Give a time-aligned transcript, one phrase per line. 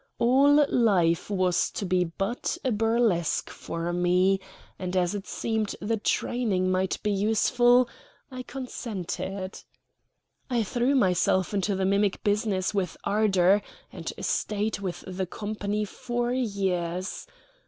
[0.17, 4.39] All life was to be but a burlesque for me,
[4.79, 7.87] and, as it seemed the training might be useful,
[8.31, 9.59] I consented.
[10.49, 13.61] I threw myself into the mimic business with ardor,
[13.93, 17.27] and stayed with the company four years.